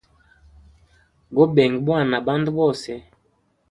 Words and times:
Gobenga 1.35 1.77
bwana 1.83 2.09
na 2.11 2.19
bandu 2.25 2.49
bose. 2.57 2.91